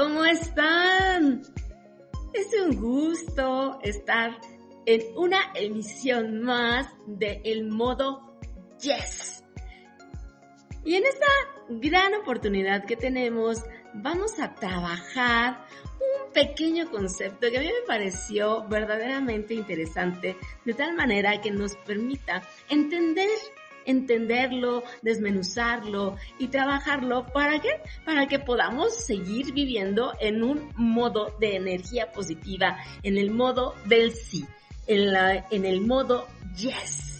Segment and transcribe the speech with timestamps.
[0.00, 1.42] ¿cómo están?
[2.32, 4.30] Es un gusto estar
[4.86, 8.40] en una emisión más de El Modo
[8.80, 9.44] Yes.
[10.86, 11.26] Y en esta
[11.68, 13.62] gran oportunidad que tenemos,
[13.92, 15.66] vamos a trabajar
[16.00, 21.76] un pequeño concepto que a mí me pareció verdaderamente interesante, de tal manera que nos
[21.76, 23.28] permita entender
[23.86, 27.70] entenderlo, desmenuzarlo y trabajarlo para que
[28.04, 34.12] para que podamos seguir viviendo en un modo de energía positiva, en el modo del
[34.12, 34.46] sí,
[34.86, 36.26] en la en el modo
[36.56, 37.10] yes.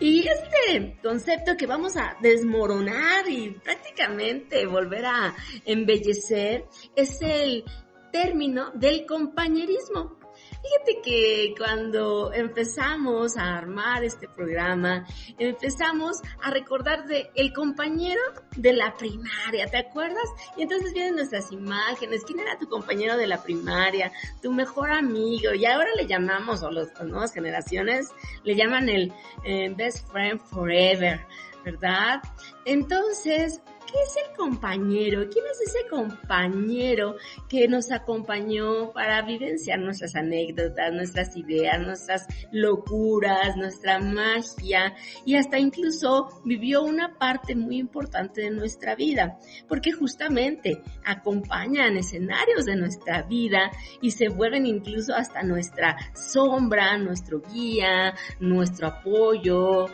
[0.00, 5.34] Y este concepto que vamos a desmoronar y prácticamente volver a
[5.66, 6.64] embellecer
[6.96, 7.64] es el
[8.10, 10.19] término del compañerismo.
[10.62, 15.06] Fíjate que cuando empezamos a armar este programa,
[15.38, 18.20] empezamos a recordar de el compañero
[18.56, 20.28] de la primaria, ¿te acuerdas?
[20.58, 24.12] Y entonces vienen nuestras imágenes, ¿quién era tu compañero de la primaria?
[24.42, 28.10] Tu mejor amigo, y ahora le llamamos, o las nuevas generaciones,
[28.44, 29.12] le llaman el
[29.44, 31.26] eh, best friend forever,
[31.64, 32.20] ¿verdad?
[32.64, 35.28] Entonces, ¿qué es el compañero?
[35.30, 37.16] ¿Quién es ese compañero
[37.48, 44.94] que nos acompañó para vivenciar nuestras anécdotas, nuestras ideas, nuestras locuras, nuestra magia
[45.24, 49.38] y hasta incluso vivió una parte muy importante de nuestra vida?
[49.68, 57.40] Porque justamente acompañan escenarios de nuestra vida y se vuelven incluso hasta nuestra sombra, nuestro
[57.52, 59.86] guía, nuestro apoyo,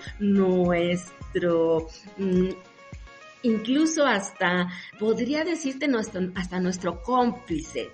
[1.37, 2.49] nuestro mm,
[3.43, 7.91] incluso hasta, podría decirte, nuestro, hasta nuestro cómplice.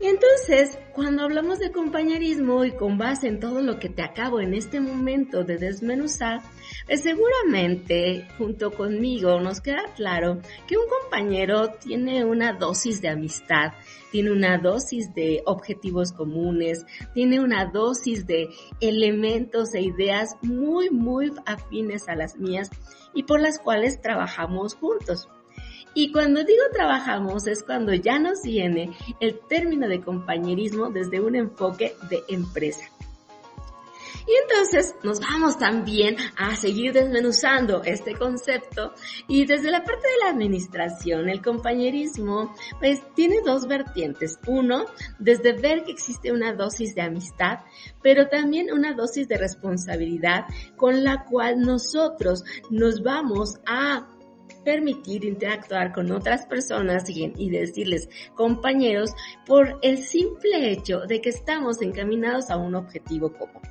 [0.00, 4.52] Entonces, cuando hablamos de compañerismo y con base en todo lo que te acabo en
[4.52, 6.40] este momento de desmenuzar,
[6.86, 13.72] pues seguramente junto conmigo nos queda claro que un compañero tiene una dosis de amistad,
[14.10, 16.84] tiene una dosis de objetivos comunes,
[17.14, 18.48] tiene una dosis de
[18.80, 22.68] elementos e ideas muy, muy afines a las mías
[23.14, 25.28] y por las cuales trabajamos juntos.
[25.94, 31.36] Y cuando digo trabajamos es cuando ya nos viene el término de compañerismo desde un
[31.36, 32.84] enfoque de empresa.
[34.26, 38.94] Y entonces nos vamos también a seguir desmenuzando este concepto
[39.28, 44.38] y desde la parte de la administración, el compañerismo, pues tiene dos vertientes.
[44.46, 44.86] Uno,
[45.18, 47.60] desde ver que existe una dosis de amistad,
[48.02, 54.08] pero también una dosis de responsabilidad con la cual nosotros nos vamos a
[54.64, 59.10] permitir interactuar con otras personas y, decirles compañeros
[59.46, 63.62] por el simple hecho de que estamos encaminados a un objetivo común.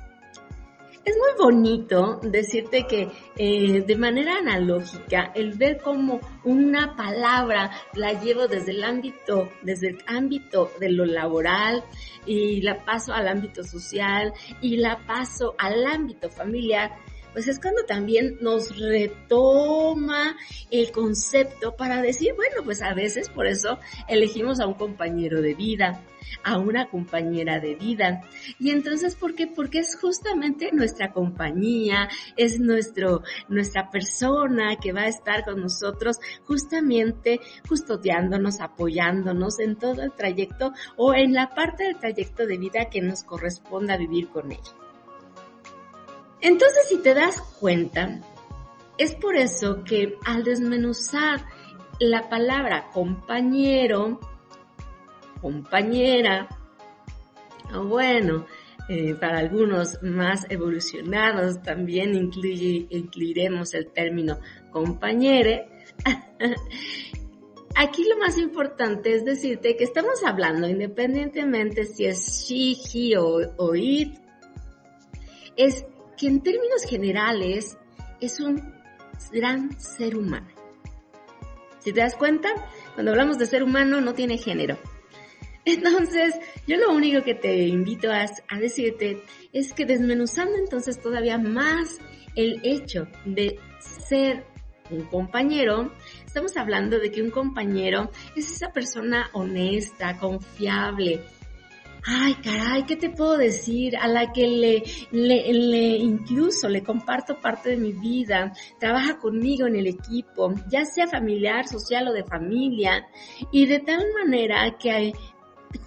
[1.04, 8.18] Es muy bonito decirte que eh, de manera analógica el ver cómo una palabra la
[8.18, 11.84] llevo desde el ámbito, desde el ámbito de lo laboral
[12.24, 14.32] y la paso al ámbito social
[14.62, 16.92] y la paso al ámbito familiar
[17.34, 20.36] pues es cuando también nos retoma
[20.70, 23.78] el concepto para decir, bueno, pues a veces por eso
[24.08, 26.00] elegimos a un compañero de vida,
[26.44, 28.22] a una compañera de vida.
[28.58, 29.48] Y entonces, ¿por qué?
[29.48, 36.18] Porque es justamente nuestra compañía, es nuestro, nuestra persona que va a estar con nosotros
[36.44, 42.88] justamente custodiándonos, apoyándonos en todo el trayecto o en la parte del trayecto de vida
[42.90, 44.83] que nos corresponda vivir con ella.
[46.44, 48.20] Entonces, si te das cuenta,
[48.98, 51.42] es por eso que al desmenuzar
[51.98, 54.20] la palabra compañero,
[55.40, 56.46] compañera,
[57.86, 58.44] bueno,
[58.90, 64.38] eh, para algunos más evolucionados también incluiremos el término
[64.70, 65.70] compañere.
[67.74, 73.38] Aquí lo más importante es decirte que estamos hablando, independientemente si es she, he o,
[73.56, 74.18] o it,
[75.56, 77.76] es que en términos generales
[78.20, 78.62] es un
[79.32, 80.48] gran ser humano.
[81.80, 82.48] Si te das cuenta,
[82.94, 84.78] cuando hablamos de ser humano no tiene género.
[85.66, 86.34] Entonces,
[86.66, 89.22] yo lo único que te invito a, a, decirte
[89.52, 91.98] es que desmenuzando entonces todavía más
[92.34, 94.44] el hecho de ser
[94.90, 95.92] un compañero,
[96.26, 101.22] estamos hablando de que un compañero es esa persona honesta, confiable,
[102.06, 103.96] ay, caray, ¿qué te puedo decir?
[103.96, 109.66] A la que le, le, le, incluso le comparto parte de mi vida, trabaja conmigo
[109.66, 113.06] en el equipo, ya sea familiar, social o de familia,
[113.50, 115.12] y de tal manera que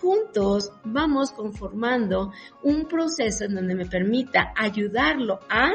[0.01, 2.31] juntos vamos conformando
[2.63, 5.71] un proceso en donde me permita ayudarlo a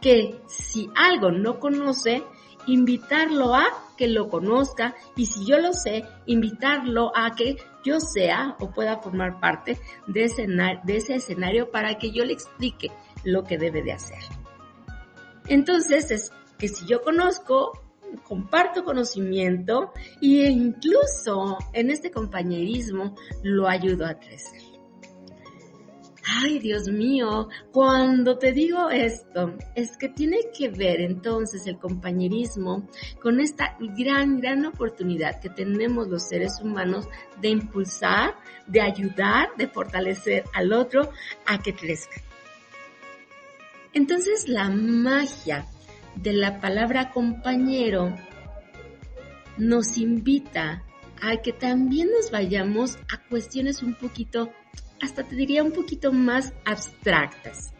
[0.00, 2.22] que si algo no conoce,
[2.66, 3.64] invitarlo a
[3.96, 4.94] que lo conozca.
[5.16, 10.24] Y si yo lo sé, invitarlo a que yo sea o pueda formar parte de
[10.24, 12.90] ese, de ese escenario para que yo le explique
[13.24, 14.22] lo que debe de hacer.
[15.46, 17.72] Entonces es que si yo conozco,
[18.24, 24.69] comparto conocimiento e incluso en este compañerismo lo ayudo a crecer.
[26.32, 32.88] Ay, Dios mío, cuando te digo esto, es que tiene que ver entonces el compañerismo
[33.20, 37.08] con esta gran, gran oportunidad que tenemos los seres humanos
[37.40, 38.36] de impulsar,
[38.68, 41.10] de ayudar, de fortalecer al otro
[41.46, 42.22] a que crezca.
[43.92, 45.66] Entonces la magia
[46.14, 48.14] de la palabra compañero
[49.58, 50.84] nos invita
[51.20, 54.52] a que también nos vayamos a cuestiones un poquito,
[55.00, 57.72] hasta te diría un poquito más abstractas.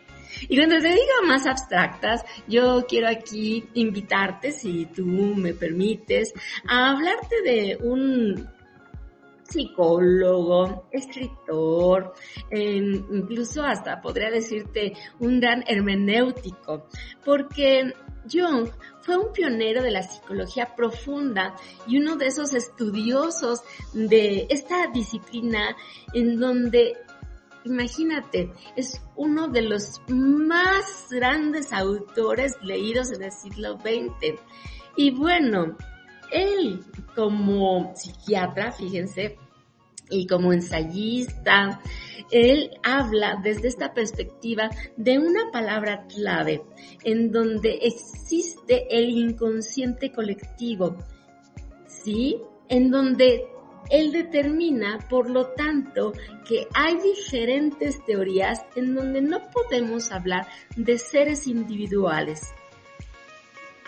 [0.49, 6.33] Y cuando te digo más abstractas, yo quiero aquí invitarte, si tú me permites,
[6.69, 8.49] a hablarte de un
[9.51, 12.15] psicólogo, escritor,
[12.53, 16.87] incluso hasta podría decirte un gran hermenéutico,
[17.25, 17.93] porque
[18.31, 18.69] Jung
[19.03, 21.57] fue un pionero de la psicología profunda
[21.87, 23.63] y uno de esos estudiosos
[23.93, 25.77] de esta disciplina
[26.15, 26.97] en donde,
[27.65, 34.41] imagínate, es uno de los más grandes autores leídos en el siglo XX.
[34.97, 35.77] Y bueno,
[36.33, 36.85] él
[37.15, 39.39] como psiquiatra, fíjense,
[40.11, 41.81] y como ensayista,
[42.31, 46.63] él habla desde esta perspectiva de una palabra clave
[47.05, 50.97] en donde existe el inconsciente colectivo,
[51.87, 52.41] ¿sí?
[52.69, 53.47] En donde
[53.91, 56.13] él determina, por lo tanto,
[56.47, 60.47] que hay diferentes teorías en donde no podemos hablar
[60.77, 62.53] de seres individuales.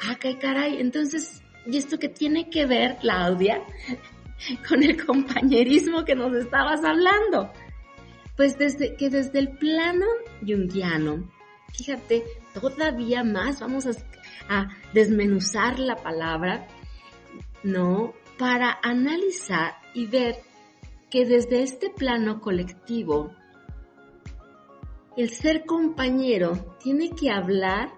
[0.05, 3.63] Ah, qué caray, entonces, ¿y esto qué tiene que ver, Claudia?
[4.69, 7.53] con el compañerismo que nos estabas hablando.
[8.37, 10.07] Pues desde que desde el plano
[10.41, 11.31] junguiano,
[11.73, 13.91] fíjate, todavía más vamos a,
[14.49, 16.67] a desmenuzar la palabra,
[17.63, 18.15] ¿no?
[18.39, 20.37] Para analizar y ver
[21.11, 23.31] que desde este plano colectivo,
[25.17, 27.93] el ser compañero tiene que hablar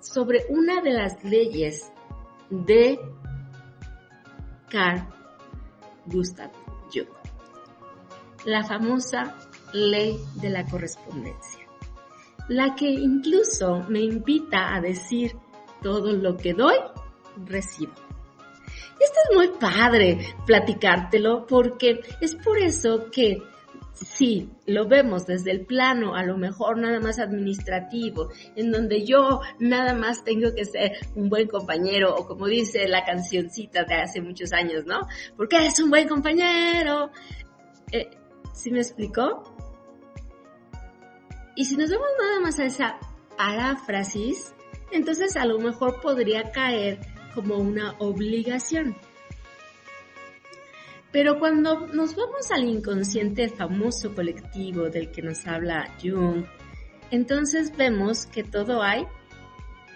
[0.00, 1.90] sobre una de las leyes
[2.50, 2.98] de
[4.68, 5.06] Carl
[6.06, 6.50] Gustav
[6.92, 7.08] Jung.
[8.44, 9.36] La famosa
[9.72, 11.66] ley de la correspondencia,
[12.48, 15.36] la que incluso me invita a decir
[15.82, 16.76] todo lo que doy,
[17.46, 18.07] recibo.
[19.00, 23.42] Esto es muy padre platicártelo porque es por eso que
[23.92, 29.40] si lo vemos desde el plano a lo mejor nada más administrativo, en donde yo
[29.58, 34.20] nada más tengo que ser un buen compañero o como dice la cancioncita de hace
[34.20, 35.06] muchos años, ¿no?
[35.36, 37.10] Porque es un buen compañero.
[37.90, 38.10] Eh,
[38.52, 39.42] ¿Sí me explicó?
[41.56, 42.98] Y si nos vemos nada más a esa
[43.36, 44.54] paráfrasis,
[44.92, 47.00] entonces a lo mejor podría caer
[47.38, 48.96] como una obligación.
[51.12, 56.46] Pero cuando nos vamos al inconsciente famoso colectivo del que nos habla Jung,
[57.12, 59.06] entonces vemos que todo hay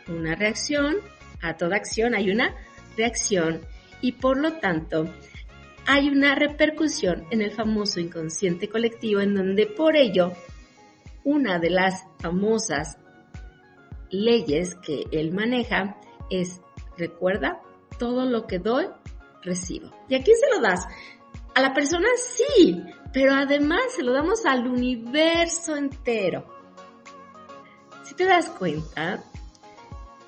[0.06, 0.98] una reacción,
[1.40, 2.54] a toda acción hay una
[2.96, 3.60] reacción
[4.00, 5.12] y por lo tanto
[5.84, 10.32] hay una repercusión en el famoso inconsciente colectivo en donde por ello
[11.24, 12.98] una de las famosas
[14.10, 15.96] leyes que él maneja
[16.30, 16.60] es,
[17.02, 17.60] recuerda,
[17.98, 18.86] todo lo que doy,
[19.42, 19.90] recibo.
[20.08, 20.86] ¿Y a quién se lo das?
[21.54, 22.82] A la persona sí,
[23.12, 26.46] pero además se lo damos al universo entero.
[28.04, 29.22] Si te das cuenta,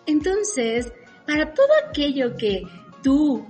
[0.06, 0.92] entonces,
[1.26, 2.62] para todo aquello que
[3.02, 3.46] tú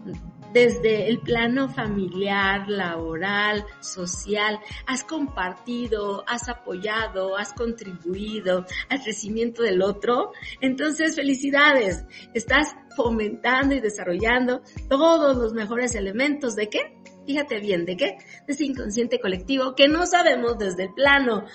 [0.55, 9.83] desde el plano familiar, laboral, social, has compartido, has apoyado, has contribuido al crecimiento del
[9.83, 10.31] otro,
[10.61, 17.01] entonces felicidades, estás fomentando y desarrollando todos los mejores elementos de qué?
[17.27, 18.17] Fíjate bien, ¿de qué?
[18.47, 21.47] De ese inconsciente colectivo que no sabemos desde el plano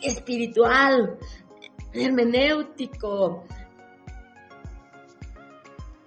[0.00, 1.16] espiritual,
[1.92, 3.44] hermenéutico.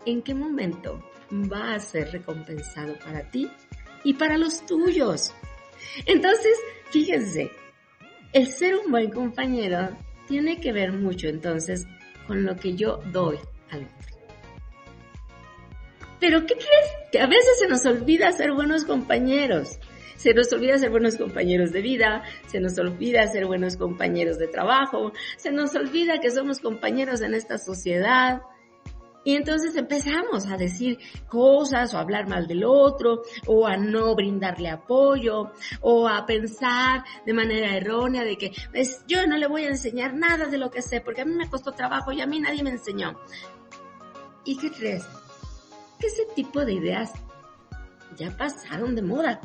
[0.05, 1.01] ¿En qué momento
[1.43, 3.49] va a ser recompensado para ti
[4.03, 5.33] y para los tuyos.
[6.05, 6.57] Entonces,
[6.91, 7.51] fíjense,
[8.33, 9.89] el ser un buen compañero
[10.27, 11.85] tiene que ver mucho entonces
[12.27, 13.37] con lo que yo doy
[13.69, 14.15] al otro.
[16.19, 16.91] Pero ¿qué crees?
[17.11, 19.79] Que a veces se nos olvida ser buenos compañeros.
[20.15, 24.47] Se nos olvida ser buenos compañeros de vida, se nos olvida ser buenos compañeros de
[24.47, 28.41] trabajo, se nos olvida que somos compañeros en esta sociedad.
[29.25, 34.13] Y entonces empezamos a decir cosas o a hablar mal del otro o a no
[34.15, 35.51] brindarle apoyo
[35.81, 40.13] o a pensar de manera errónea de que pues, yo no le voy a enseñar
[40.13, 42.63] nada de lo que sé porque a mí me costó trabajo y a mí nadie
[42.63, 43.19] me enseñó.
[44.45, 45.03] ¿Y qué crees?
[45.99, 47.11] Que ese tipo de ideas
[48.15, 49.41] ya pasaron de moda.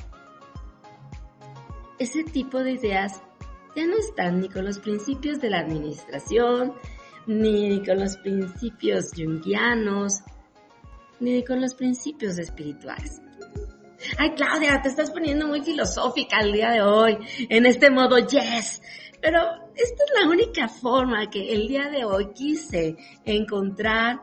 [1.99, 3.23] Ese tipo de ideas
[3.75, 6.75] ya no están ni con los principios de la administración,
[7.31, 10.23] ni con los principios junguianos,
[11.21, 13.23] ni con los principios espirituales.
[14.19, 17.19] Ay, Claudia, te estás poniendo muy filosófica el día de hoy,
[17.49, 18.83] en este modo yes.
[19.21, 19.39] Pero
[19.77, 24.21] esta es la única forma que el día de hoy quise encontrar,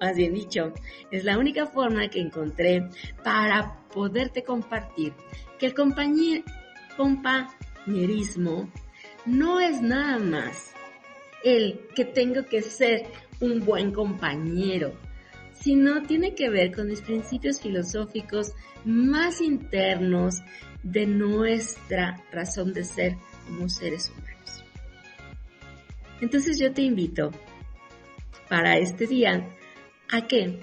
[0.00, 0.72] más bien dicho,
[1.12, 2.88] es la única forma que encontré
[3.22, 5.14] para poderte compartir
[5.56, 6.44] que el compañerismo
[9.26, 10.74] no es nada más
[11.44, 13.06] el que tengo que ser
[13.40, 14.92] un buen compañero,
[15.52, 18.52] sino tiene que ver con mis principios filosóficos
[18.84, 20.36] más internos
[20.82, 23.16] de nuestra razón de ser
[23.46, 24.64] como seres humanos.
[26.20, 27.30] Entonces yo te invito
[28.48, 29.48] para este día
[30.10, 30.60] a que,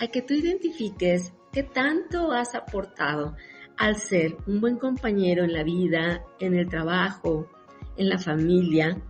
[0.00, 3.36] a que tú identifiques qué tanto has aportado
[3.76, 7.48] al ser un buen compañero en la vida, en el trabajo,
[7.96, 9.00] en la familia,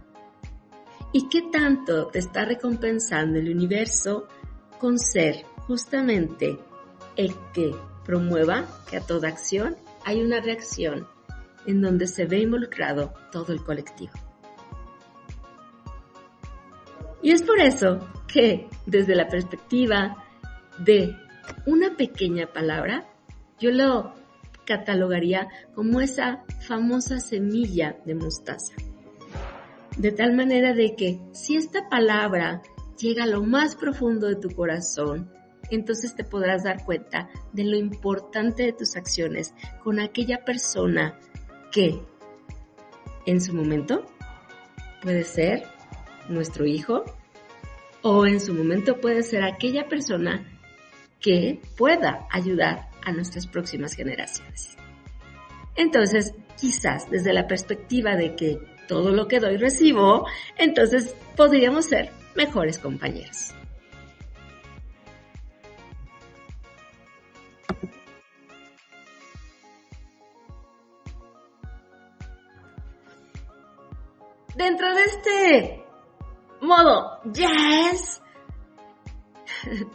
[1.13, 4.29] ¿Y qué tanto te está recompensando el universo
[4.79, 6.59] con ser justamente
[7.17, 7.75] el que
[8.05, 11.07] promueva que a toda acción hay una reacción
[11.67, 14.13] en donde se ve involucrado todo el colectivo?
[17.23, 20.25] Y es por eso que desde la perspectiva
[20.79, 21.17] de
[21.67, 23.09] una pequeña palabra,
[23.59, 24.15] yo lo
[24.65, 28.75] catalogaría como esa famosa semilla de mostaza.
[29.99, 32.63] De tal manera de que si esta palabra
[33.01, 35.29] llega a lo más profundo de tu corazón,
[35.71, 41.19] entonces te podrás dar cuenta de lo importante de tus acciones con aquella persona
[41.73, 42.01] que
[43.27, 44.07] en su momento
[45.03, 45.65] puede ser
[46.29, 47.03] nuestro hijo
[48.03, 50.47] o en su momento puede ser aquella persona
[51.21, 54.77] que pueda ayudar a nuestras próximas generaciones.
[55.75, 60.27] Entonces, quizás desde la perspectiva de que todo lo que doy recibo,
[60.57, 63.55] entonces podríamos ser mejores compañeros.
[74.57, 75.85] Dentro de este
[76.61, 78.21] modo, yes,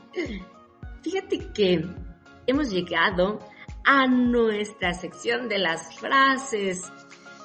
[1.04, 1.86] fíjate que
[2.48, 3.40] hemos llegado
[3.86, 6.92] a nuestra sección de las frases.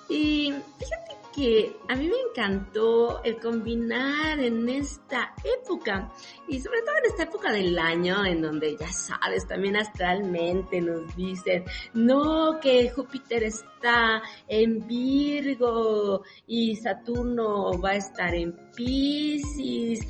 [0.08, 6.12] Y fíjate que a mí me encantó el combinar en esta época
[6.46, 11.14] y sobre todo en esta época del año en donde ya sabes también astralmente nos
[11.16, 20.06] dicen no que Júpiter está en Virgo y Saturno va a estar en Pisces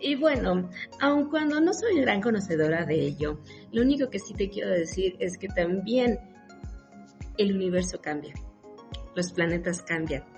[0.00, 3.40] y bueno, aun cuando no soy gran conocedora de ello,
[3.72, 6.20] lo único que sí te quiero decir es que también
[7.36, 8.32] el universo cambia,
[9.16, 10.37] los planetas cambian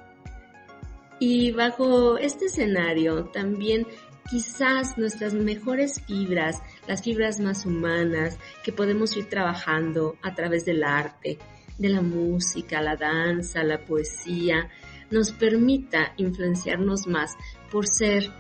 [1.21, 3.87] y bajo este escenario también
[4.29, 10.83] quizás nuestras mejores fibras, las fibras más humanas que podemos ir trabajando a través del
[10.83, 11.39] arte,
[11.79, 14.71] de la música, la danza, la poesía,
[15.11, 17.37] nos permita influenciarnos más
[17.71, 18.31] por ser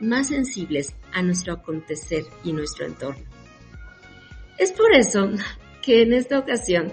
[0.00, 3.24] más sensibles a nuestro acontecer y nuestro entorno.
[4.58, 5.30] Es por eso
[5.82, 6.92] que en esta ocasión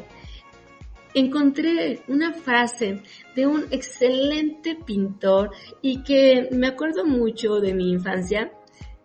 [1.20, 3.02] encontré una frase
[3.36, 8.52] de un excelente pintor y que me acuerdo mucho de mi infancia.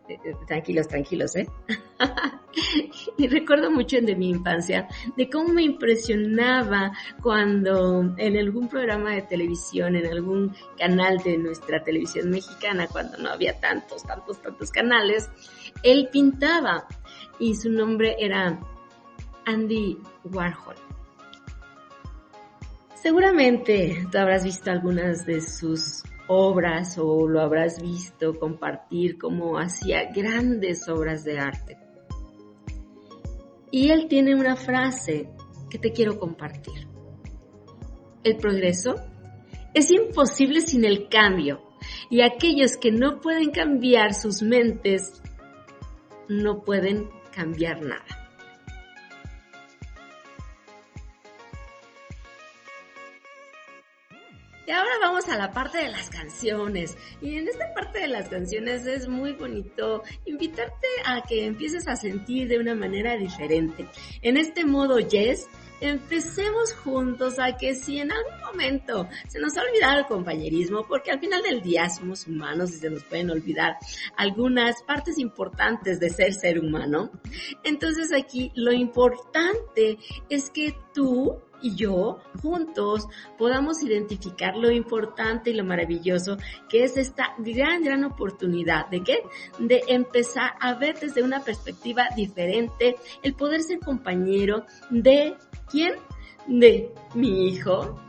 [0.09, 1.47] Eh, eh, tranquilos, tranquilos, ¿eh?
[3.17, 6.93] y recuerdo mucho de mi infancia de cómo me impresionaba
[7.23, 13.31] cuando en algún programa de televisión, en algún canal de nuestra televisión mexicana, cuando no
[13.31, 15.31] había tantos, tantos, tantos canales,
[15.83, 16.87] él pintaba
[17.39, 18.59] y su nombre era
[19.47, 20.82] Andy Warhol.
[23.03, 30.13] Seguramente tú habrás visto algunas de sus obras o lo habrás visto compartir como hacía
[30.13, 31.79] grandes obras de arte.
[33.73, 35.29] Y él tiene una frase
[35.69, 36.87] que te quiero compartir.
[38.23, 38.95] El progreso
[39.75, 41.61] es imposible sin el cambio
[42.09, 45.21] y aquellos que no pueden cambiar sus mentes
[46.29, 48.22] no pueden cambiar nada.
[55.13, 56.97] Vamos a la parte de las canciones.
[57.21, 61.97] Y en esta parte de las canciones es muy bonito invitarte a que empieces a
[61.97, 63.87] sentir de una manera diferente.
[64.23, 65.47] En este modo yes,
[65.83, 71.11] empecemos juntos a que si en algún momento se nos ha olvidado el compañerismo, porque
[71.11, 73.77] al final del día somos humanos y se nos pueden olvidar
[74.17, 77.11] algunas partes importantes de ser ser humano,
[77.65, 79.99] entonces aquí lo importante
[80.31, 86.37] es que tú y yo juntos podamos identificar lo importante y lo maravilloso
[86.69, 89.23] que es esta gran, gran oportunidad de qué?
[89.59, 95.37] De empezar a ver desde una perspectiva diferente el poder ser compañero de
[95.71, 95.95] quién?
[96.47, 98.01] De mi hijo,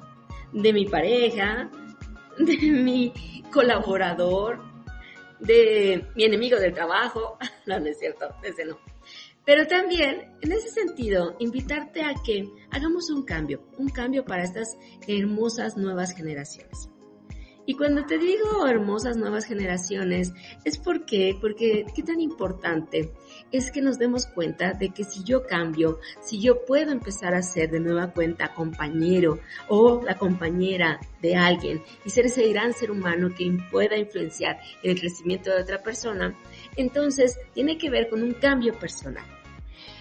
[0.51, 1.69] de mi pareja,
[2.37, 3.13] de mi
[3.51, 4.61] colaborador,
[5.39, 7.37] de mi enemigo del trabajo.
[7.65, 8.77] No, no es cierto, ese no.
[9.45, 14.77] Pero también, en ese sentido, invitarte a que hagamos un cambio, un cambio para estas
[15.07, 16.89] hermosas nuevas generaciones.
[17.65, 20.33] Y cuando te digo hermosas nuevas generaciones,
[20.65, 23.13] es porque, porque qué tan importante
[23.51, 27.41] es que nos demos cuenta de que si yo cambio, si yo puedo empezar a
[27.41, 29.39] ser de nueva cuenta compañero
[29.69, 34.91] o la compañera de alguien y ser ese gran ser humano que pueda influenciar en
[34.91, 36.37] el crecimiento de otra persona,
[36.75, 39.42] entonces tiene que ver con un cambio personal.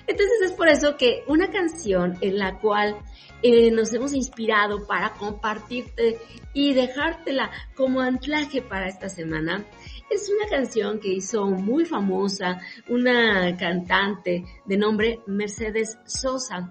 [0.06, 2.96] Entonces es por eso que una canción en la cual
[3.42, 6.18] eh, nos hemos inspirado para compartirte
[6.52, 9.64] y dejártela como anclaje para esta semana
[10.10, 16.70] es una canción que hizo muy famosa una cantante de nombre Mercedes Sosa.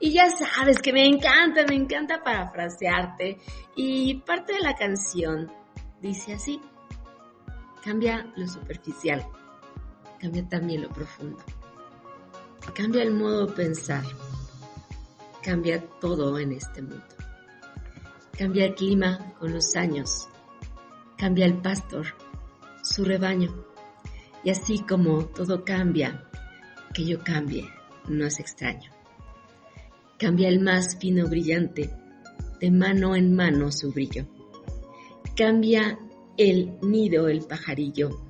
[0.00, 3.38] Y ya sabes que me encanta, me encanta parafrasearte.
[3.76, 5.52] Y parte de la canción
[6.00, 6.60] dice así,
[7.84, 9.26] cambia lo superficial,
[10.18, 11.44] cambia también lo profundo.
[12.74, 14.04] Cambia el modo de pensar.
[15.42, 17.04] Cambia todo en este mundo.
[18.38, 20.28] Cambia el clima con los años.
[21.16, 22.06] Cambia el pastor,
[22.82, 23.64] su rebaño.
[24.44, 26.28] Y así como todo cambia,
[26.94, 27.68] que yo cambie
[28.08, 28.90] no es extraño.
[30.18, 31.90] Cambia el más fino brillante,
[32.60, 34.26] de mano en mano su brillo.
[35.36, 35.98] Cambia
[36.36, 38.20] el nido el pajarillo.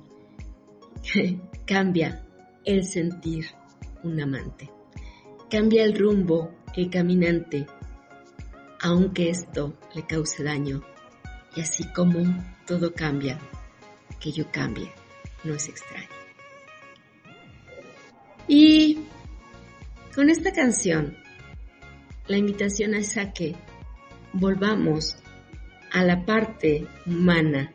[1.65, 2.25] Cambia
[2.65, 3.45] el sentir
[4.03, 4.69] un amante.
[5.49, 7.67] Cambia el rumbo el caminante,
[8.81, 10.81] aunque esto le cause daño.
[11.55, 12.19] Y así como
[12.65, 13.39] todo cambia,
[14.19, 14.89] que yo cambie,
[15.43, 16.07] no es extraño.
[18.47, 18.99] Y
[20.15, 21.17] con esta canción,
[22.27, 23.55] la invitación es a que
[24.33, 25.17] volvamos
[25.91, 27.73] a la parte humana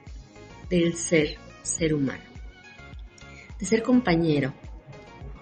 [0.71, 2.23] del ser, ser humano,
[3.59, 4.55] de ser compañero,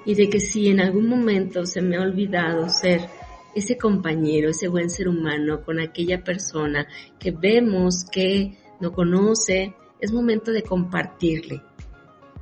[0.05, 3.09] y de que si en algún momento se me ha olvidado ser
[3.55, 6.87] ese compañero, ese buen ser humano con aquella persona
[7.19, 11.63] que vemos que no conoce, es momento de compartirle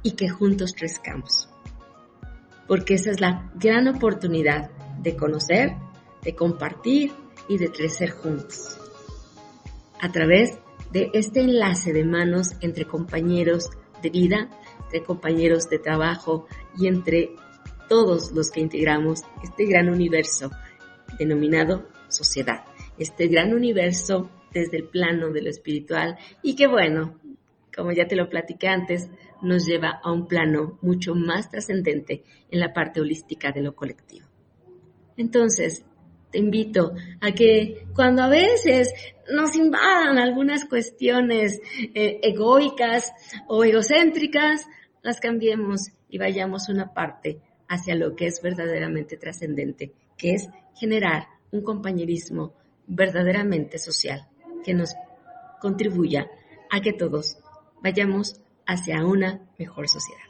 [0.03, 1.49] y que juntos crezcamos.
[2.67, 4.71] Porque esa es la gran oportunidad
[5.03, 5.75] de conocer,
[6.23, 7.13] de compartir
[7.49, 8.79] y de crecer juntos.
[10.01, 10.59] A través
[10.93, 13.69] de este enlace de manos entre compañeros
[14.03, 14.49] de vida,
[14.85, 16.47] entre compañeros de trabajo
[16.79, 17.35] y entre
[17.91, 20.53] todos los que integramos este gran universo
[21.19, 22.65] denominado sociedad,
[22.99, 27.19] este gran universo desde el plano de lo espiritual y que bueno,
[27.75, 29.11] como ya te lo platiqué antes,
[29.43, 34.29] nos lleva a un plano mucho más trascendente en la parte holística de lo colectivo.
[35.17, 35.85] Entonces,
[36.31, 38.95] te invito a que cuando a veces
[39.33, 41.61] nos invadan algunas cuestiones
[41.93, 43.13] eh, egoicas
[43.49, 44.69] o egocéntricas,
[45.03, 51.29] las cambiemos y vayamos una parte hacia lo que es verdaderamente trascendente, que es generar
[51.53, 52.53] un compañerismo
[52.89, 54.29] verdaderamente social
[54.65, 54.95] que nos
[55.61, 56.29] contribuya
[56.69, 57.39] a que todos
[57.81, 60.30] vayamos hacia una mejor sociedad.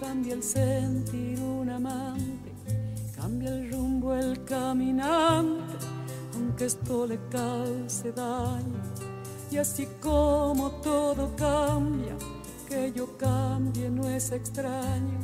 [0.00, 2.52] cambia el sentir un amante,
[3.14, 5.74] cambia el rumbo, el caminante,
[6.34, 8.82] aunque esto le cause daño.
[9.50, 12.16] Y así como todo cambia,
[12.68, 15.18] que yo cambie no es extraño.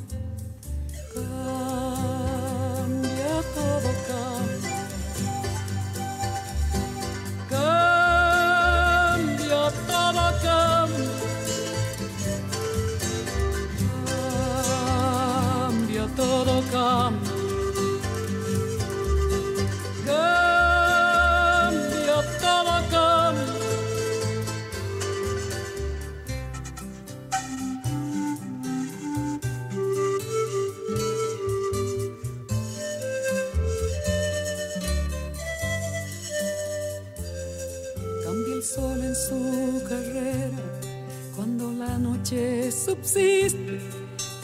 [1.15, 2.23] Cambia
[3.55, 4.87] todo cambia.
[7.51, 8.11] Cambia
[9.87, 10.03] todo.
[10.43, 10.72] Cambia
[16.73, 17.33] cambia.
[20.07, 23.47] Cambia todo cambia.
[38.25, 40.63] Cambia el sol en su carrera
[41.37, 43.72] cuando la noche subsiste.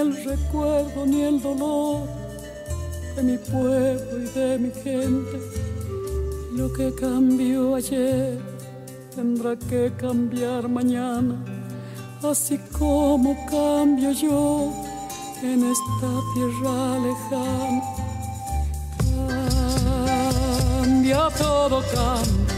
[0.00, 2.08] El recuerdo ni el dolor
[3.16, 5.38] de mi pueblo y de mi gente.
[6.52, 8.38] Lo que cambió ayer
[9.14, 11.36] tendrá que cambiar mañana,
[12.22, 14.72] así como cambio yo
[15.42, 17.82] en esta tierra lejana.
[20.82, 22.49] Cambia todo, cambia.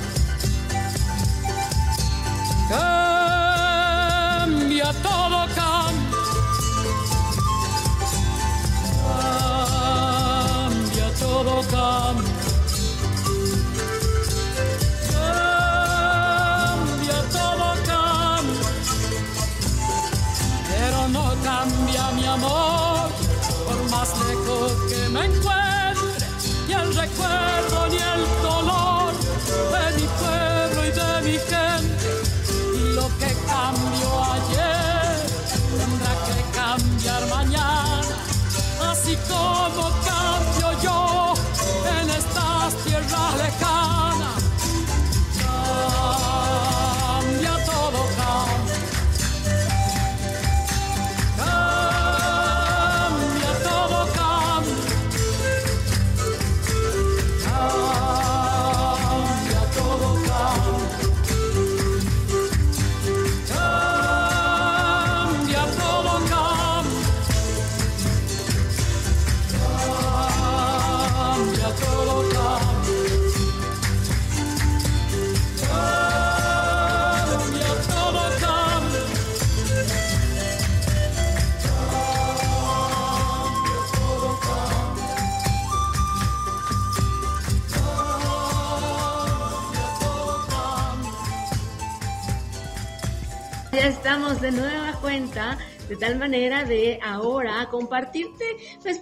[94.13, 95.57] De nueva cuenta,
[95.89, 98.45] de tal manera de ahora compartirte
[98.83, 98.99] pues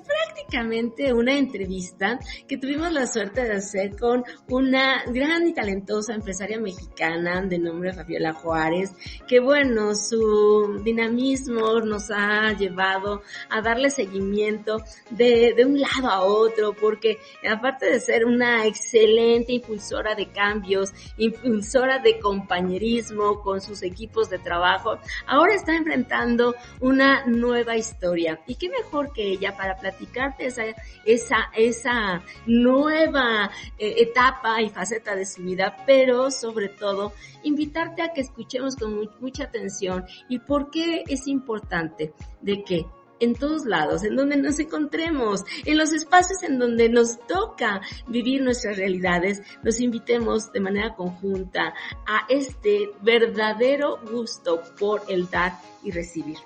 [1.15, 7.43] una entrevista que tuvimos la suerte de hacer con una gran y talentosa empresaria mexicana
[7.43, 8.91] de nombre Fabiola Juárez,
[9.29, 16.23] que bueno, su dinamismo nos ha llevado a darle seguimiento de, de un lado a
[16.23, 23.83] otro, porque aparte de ser una excelente impulsora de cambios, impulsora de compañerismo con sus
[23.83, 28.41] equipos de trabajo, ahora está enfrentando una nueva historia.
[28.47, 30.65] Y qué mejor que ella para platicarte esa,
[31.05, 38.13] esa, esa nueva eh, etapa y faceta de su vida, pero sobre todo invitarte a
[38.13, 42.87] que escuchemos con mu- mucha atención y por qué es importante de que
[43.23, 48.41] en todos lados, en donde nos encontremos, en los espacios en donde nos toca vivir
[48.43, 51.75] nuestras realidades, nos invitemos de manera conjunta
[52.07, 56.39] a este verdadero gusto por el dar y recibir.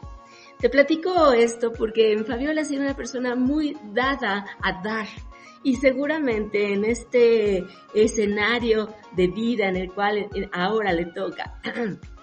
[0.64, 5.06] Te platico esto porque Fabiola ha sido una persona muy dada a dar
[5.62, 11.60] y seguramente en este escenario de vida en el cual ahora le toca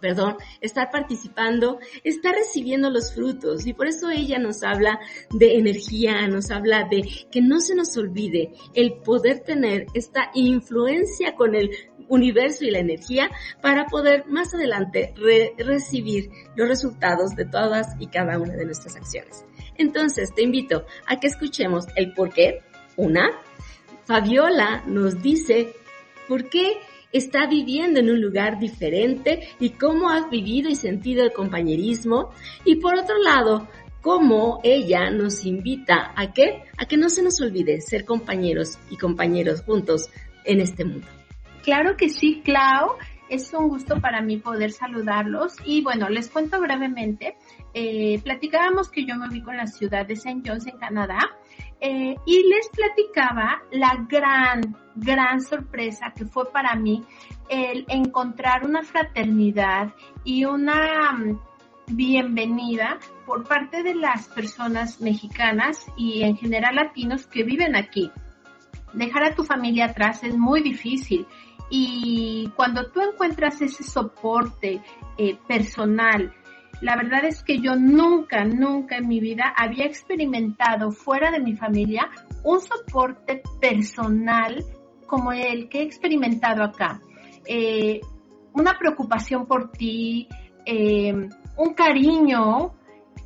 [0.00, 3.66] perdón, estar participando, está recibiendo los frutos.
[3.66, 4.98] Y por eso ella nos habla
[5.30, 11.34] de energía, nos habla de que no se nos olvide el poder tener esta influencia
[11.34, 11.70] con el
[12.08, 13.30] universo y la energía
[13.60, 15.12] para poder más adelante
[15.58, 19.44] recibir los resultados de todas y cada una de nuestras acciones.
[19.76, 22.60] Entonces te invito a que escuchemos el por qué.
[22.96, 23.30] Una,
[24.04, 25.74] Fabiola nos dice
[26.28, 26.78] por qué
[27.12, 32.30] está viviendo en un lugar diferente y cómo has vivido y sentido el compañerismo.
[32.64, 33.68] Y por otro lado,
[34.02, 38.96] cómo ella nos invita a que, a que no se nos olvide ser compañeros y
[38.96, 40.10] compañeros juntos
[40.44, 41.08] en este mundo.
[41.64, 42.96] Claro que sí, Clau.
[43.28, 47.36] Es un gusto para mí poder saludarlos y bueno, les cuento brevemente.
[47.74, 50.42] Eh, platicábamos que yo me ubico en la ciudad de St.
[50.46, 51.18] John's en Canadá
[51.80, 57.04] eh, y les platicaba la gran, gran sorpresa que fue para mí
[57.48, 59.92] el encontrar una fraternidad
[60.24, 61.38] y una mm,
[61.88, 68.10] bienvenida por parte de las personas mexicanas y en general latinos que viven aquí.
[68.92, 71.26] Dejar a tu familia atrás es muy difícil
[71.70, 74.80] y cuando tú encuentras ese soporte
[75.18, 76.32] eh, personal,
[76.80, 81.56] la verdad es que yo nunca, nunca en mi vida había experimentado fuera de mi
[81.56, 82.10] familia
[82.44, 84.64] un soporte personal
[85.06, 87.00] como el que he experimentado acá.
[87.46, 88.00] Eh,
[88.52, 90.28] una preocupación por ti,
[90.64, 91.12] eh,
[91.56, 92.74] un cariño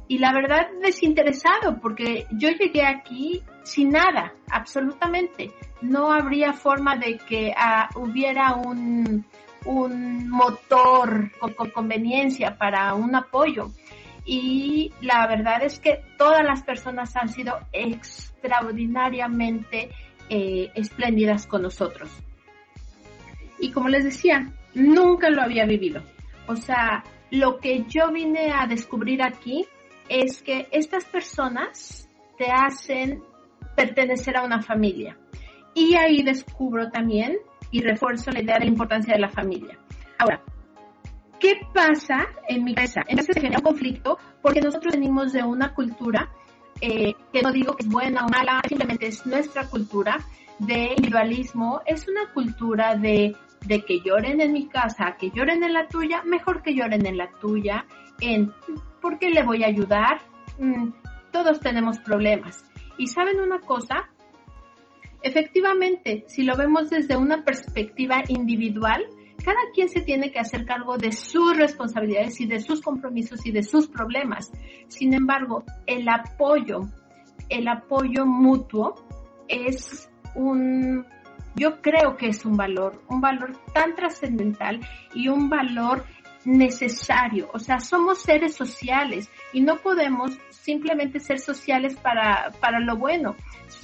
[0.08, 5.50] y la verdad desinteresado porque yo llegué aquí sin nada, absolutamente
[5.82, 9.24] no habría forma de que ah, hubiera un,
[10.28, 13.70] motor con, conveniencia para un apoyo.
[14.24, 19.90] Y la verdad es que todas las personas han sido extraordinariamente
[20.28, 22.10] eh, espléndidas con nosotros.
[23.58, 26.02] Y como les decía, nunca lo había vivido.
[26.46, 29.66] O sea, lo que yo vine a descubrir aquí
[30.08, 33.22] es que estas personas te hacen
[33.76, 35.16] pertenecer a una familia.
[35.74, 37.38] Y ahí descubro también
[37.70, 39.78] y refuerzo la idea de la importancia de la familia.
[40.18, 40.42] Ahora,
[41.38, 43.02] ¿qué pasa en mi casa?
[43.06, 46.30] Entonces se genera un conflicto porque nosotros venimos de una cultura
[46.80, 50.18] eh, que no digo que es buena o mala, simplemente es nuestra cultura
[50.58, 55.72] de individualismo, es una cultura de, de que lloren en mi casa, que lloren en
[55.72, 57.84] la tuya, mejor que lloren en la tuya,
[58.20, 58.52] en
[59.00, 60.20] ¿por qué le voy a ayudar?
[60.58, 60.90] Mm,
[61.32, 62.64] todos tenemos problemas.
[62.98, 64.10] Y saben una cosa,
[65.22, 69.04] Efectivamente, si lo vemos desde una perspectiva individual,
[69.44, 73.52] cada quien se tiene que hacer cargo de sus responsabilidades y de sus compromisos y
[73.52, 74.50] de sus problemas.
[74.88, 76.82] Sin embargo, el apoyo,
[77.48, 78.94] el apoyo mutuo
[79.48, 81.06] es un,
[81.56, 84.80] yo creo que es un valor, un valor tan trascendental
[85.14, 86.04] y un valor
[86.44, 87.50] necesario.
[87.52, 93.36] O sea, somos seres sociales y no podemos simplemente ser sociales para, para lo bueno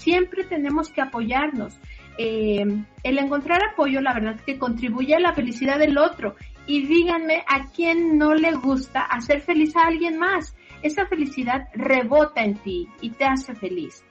[0.06, 1.78] siempre tenemos que apoyarnos.
[2.18, 2.64] Eh,
[3.02, 6.36] el encontrar apoyo, la verdad, que contribuye a la felicidad del otro.
[6.66, 10.54] Y díganme a quién no le gusta hacer feliz a alguien más.
[10.82, 14.04] Esa felicidad rebota en ti y te hace feliz.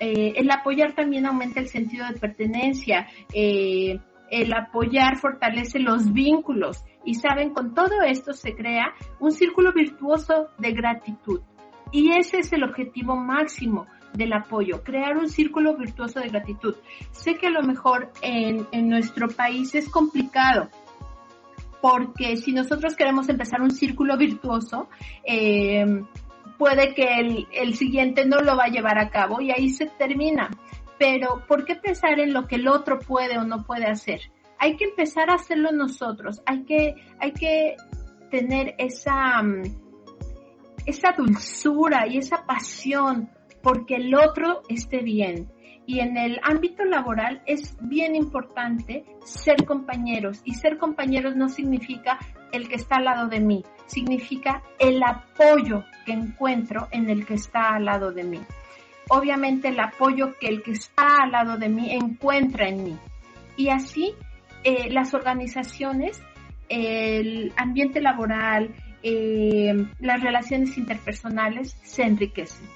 [0.00, 3.06] Eh, el apoyar también aumenta el sentido de pertenencia.
[3.32, 3.98] Eh,
[4.30, 6.82] el apoyar fortalece los vínculos.
[7.04, 11.40] Y saben, con todo esto se crea un círculo virtuoso de gratitud.
[11.90, 16.76] Y ese es el objetivo máximo, del apoyo, crear un círculo virtuoso de gratitud.
[17.10, 20.68] Sé que a lo mejor en, nuestro país es complicado,
[21.80, 24.88] porque si nosotros queremos empezar un círculo virtuoso,
[25.24, 25.84] eh,
[26.58, 29.86] puede que el, el, siguiente no lo va a llevar a cabo y ahí se
[29.86, 30.50] termina.
[30.98, 34.20] Pero, ¿por qué pensar en lo que el otro puede o no puede hacer?
[34.62, 37.74] Hay que empezar a hacerlo nosotros, hay que, hay que
[38.30, 39.64] tener esa, mm,
[40.86, 43.28] esa dulzura y esa pasión
[43.60, 45.50] porque el otro esté bien.
[45.84, 50.40] Y en el ámbito laboral es bien importante ser compañeros.
[50.44, 52.20] Y ser compañeros no significa
[52.52, 57.34] el que está al lado de mí, significa el apoyo que encuentro en el que
[57.34, 58.40] está al lado de mí.
[59.08, 62.96] Obviamente el apoyo que el que está al lado de mí encuentra en mí.
[63.56, 64.14] Y así
[64.64, 66.22] eh, las organizaciones,
[66.68, 72.66] el ambiente laboral, eh, las relaciones interpersonales se enriquecen.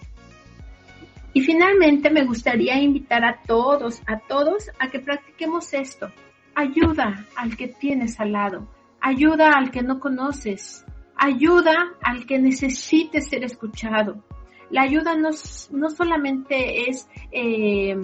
[1.33, 6.11] Y finalmente me gustaría invitar a todos, a todos, a que practiquemos esto.
[6.55, 8.67] Ayuda al que tienes al lado,
[9.01, 14.25] ayuda al que no conoces, ayuda al que necesite ser escuchado.
[14.71, 15.31] La ayuda no,
[15.71, 17.95] no solamente es eh,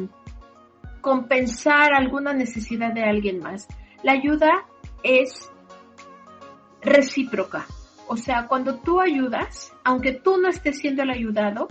[1.02, 3.68] compensar alguna necesidad de alguien más,
[4.02, 4.64] la ayuda
[5.02, 5.52] es
[6.80, 7.66] recíproca.
[8.08, 11.68] O sea, cuando tú ayudas, aunque tú no estés siendo el ayudado,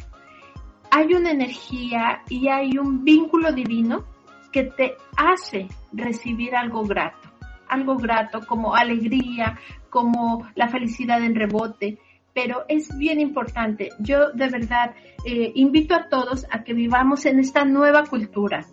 [0.92, 4.06] hay una energía y hay un vínculo divino
[4.52, 7.30] que te hace recibir algo grato,
[7.68, 9.58] algo grato como alegría,
[9.90, 12.00] como la felicidad en rebote,
[12.34, 13.90] pero es bien importante.
[14.00, 14.94] Yo de verdad
[15.26, 18.66] eh, invito a todos a que vivamos en esta nueva cultura.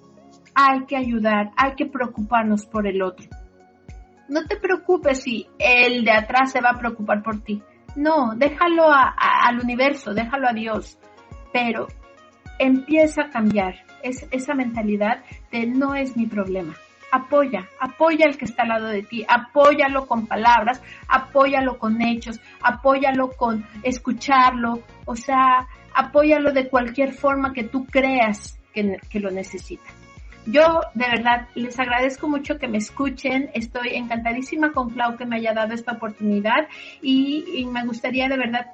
[0.60, 3.28] Hay que ayudar, hay que preocuparnos por el otro.
[4.28, 7.62] No te preocupes si el de atrás se va a preocupar por ti.
[7.94, 10.98] No, déjalo al universo, déjalo a Dios.
[11.52, 11.86] Pero
[12.58, 16.74] empieza a cambiar esa mentalidad de no es mi problema.
[17.12, 22.40] Apoya, apoya al que está al lado de ti, apóyalo con palabras, apóyalo con hechos,
[22.60, 29.30] apóyalo con escucharlo, o sea, apóyalo de cualquier forma que tú creas que, que lo
[29.30, 29.88] necesita.
[30.50, 33.50] Yo de verdad les agradezco mucho que me escuchen.
[33.52, 36.68] Estoy encantadísima con Clau que me haya dado esta oportunidad
[37.02, 38.66] y, me gustaría de verdad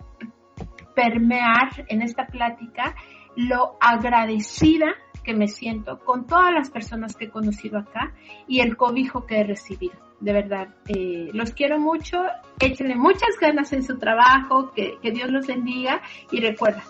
[0.94, 2.94] permear en esta plática
[3.34, 8.12] lo agradecida que me siento con todas las personas que he conocido acá
[8.46, 9.94] y el cobijo que he recibido.
[10.20, 12.22] De verdad, eh, los quiero mucho,
[12.60, 16.84] échenle muchas ganas en su trabajo, que, que Dios los bendiga y recuerda,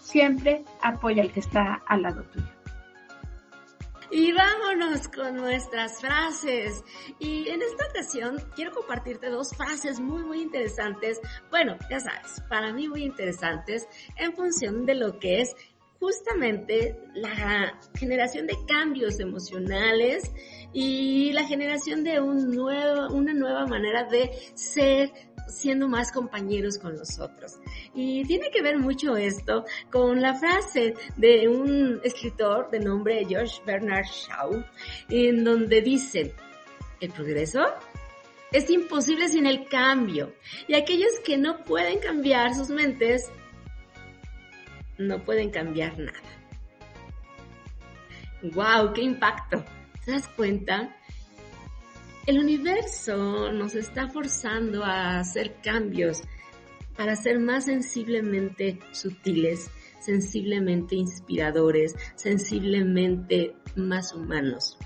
[0.00, 2.59] siempre apoya al que está al lado tuyo.
[4.12, 6.82] Y vámonos con nuestras frases.
[7.20, 11.20] Y en esta ocasión quiero compartirte dos frases muy, muy interesantes.
[11.50, 15.54] Bueno, ya sabes, para mí muy interesantes en función de lo que es
[16.00, 20.32] justamente la generación de cambios emocionales
[20.72, 25.12] y la generación de un una nueva manera de ser
[25.50, 27.58] siendo más compañeros con los otros.
[27.94, 33.60] Y tiene que ver mucho esto con la frase de un escritor de nombre George
[33.66, 34.64] Bernard Shaw,
[35.08, 36.34] en donde dice,
[37.00, 37.60] el progreso
[38.52, 40.34] es imposible sin el cambio.
[40.66, 43.30] Y aquellos que no pueden cambiar sus mentes
[44.98, 46.18] no pueden cambiar nada.
[48.42, 48.92] ¡Wow!
[48.92, 49.64] ¡Qué impacto!
[50.04, 50.96] ¿Te das cuenta?
[52.26, 56.22] El universo nos está forzando a hacer cambios
[56.96, 64.76] para ser más sensiblemente sutiles, sensiblemente inspiradores, sensiblemente más humanos.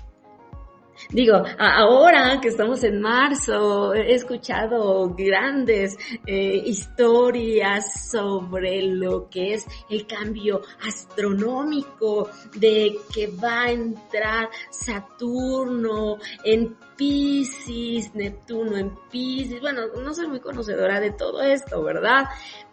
[1.09, 9.65] Digo, ahora que estamos en marzo, he escuchado grandes eh, historias sobre lo que es
[9.89, 19.61] el cambio astronómico, de que va a entrar Saturno en Pisces, Neptuno en Pisces.
[19.61, 22.25] Bueno, no soy muy conocedora de todo esto, ¿verdad?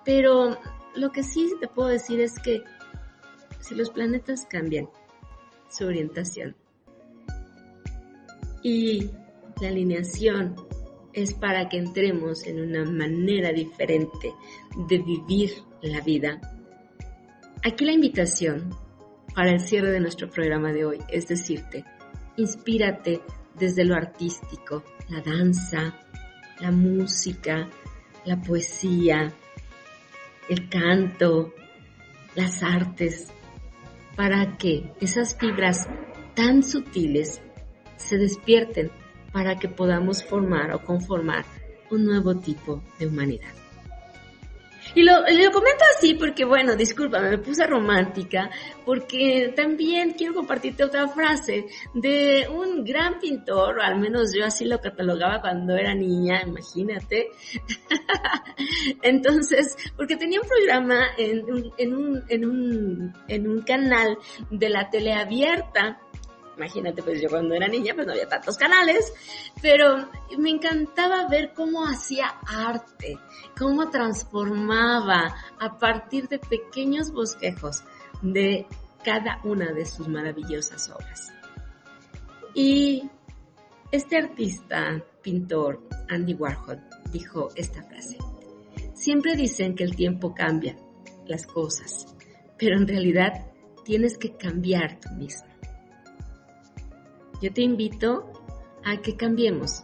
[0.05, 0.57] Pero
[0.95, 2.63] lo que sí te puedo decir es que
[3.61, 4.89] si los planetas cambian
[5.69, 6.57] su orientación,
[8.63, 9.11] y
[9.61, 10.55] la alineación
[11.13, 14.35] es para que entremos en una manera diferente
[14.89, 15.51] de vivir
[15.83, 16.41] la vida.
[17.65, 18.75] Aquí la invitación
[19.35, 21.85] para el cierre de nuestro programa de hoy es decirte,
[22.37, 23.21] inspírate
[23.59, 25.99] desde lo artístico, la danza,
[26.61, 27.69] la música,
[28.25, 29.33] la poesía,
[30.49, 31.53] el canto,
[32.35, 33.29] las artes,
[34.17, 35.89] para que esas fibras
[36.35, 37.43] tan sutiles
[38.03, 38.91] se despierten
[39.33, 41.45] para que podamos formar o conformar
[41.91, 43.53] un nuevo tipo de humanidad.
[44.95, 48.51] Y lo, lo, comento así porque, bueno, discúlpame, me puse romántica,
[48.85, 54.81] porque también quiero compartirte otra frase de un gran pintor, al menos yo así lo
[54.81, 57.31] catalogaba cuando era niña, imagínate.
[59.03, 61.39] Entonces, porque tenía un programa en,
[61.79, 64.19] en, un, en, un, en un canal
[64.51, 66.01] de la tele abierta,
[66.57, 69.13] imagínate, pues yo cuando era niña pues no había tantos canales,
[69.61, 73.19] pero me encantaba ver cómo hacía arte,
[73.59, 77.85] cómo transformaba a partir de pequeños bosquejos
[78.21, 78.67] de
[79.05, 81.33] cada una de sus maravillosas obras.
[82.55, 83.09] Y
[83.91, 86.81] este artista, pintor, Andy Warhol,
[87.11, 88.19] dijo esta frase.
[88.95, 90.77] Siempre dicen que el tiempo cambia
[91.27, 92.07] las cosas,
[92.59, 93.47] pero en realidad
[93.85, 95.52] tienes que cambiar tú mismo.
[97.43, 98.33] Yo te invito
[98.85, 99.83] a que cambiemos,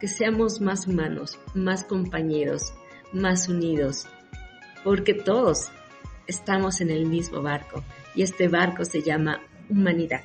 [0.00, 2.74] que seamos más humanos, más compañeros,
[3.12, 4.08] más unidos,
[4.82, 5.70] porque todos
[6.26, 7.84] estamos en el mismo barco
[8.16, 9.40] y este barco se llama
[9.70, 10.24] humanidad.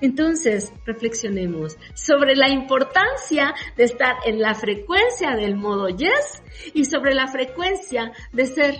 [0.00, 6.44] Entonces, reflexionemos sobre la importancia de estar en la frecuencia del modo yes
[6.74, 8.76] y sobre la frecuencia de ser,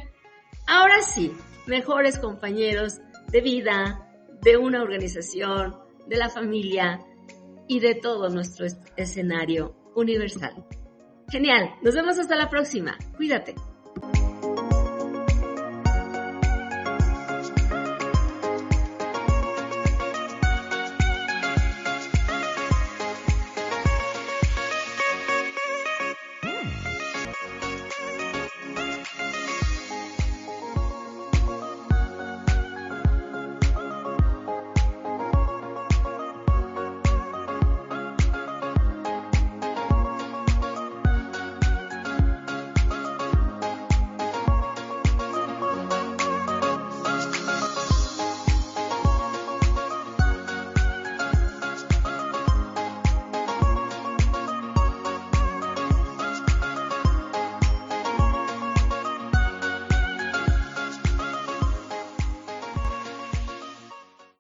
[0.69, 1.33] ahora sí,
[1.67, 3.01] mejores compañeros
[3.33, 4.09] de vida,
[4.41, 7.01] de una organización, de la familia,
[7.69, 8.67] y de todo nuestro
[8.97, 10.65] escenario universal.
[11.31, 12.97] Genial, nos vemos hasta la próxima.
[13.17, 13.55] Cuídate.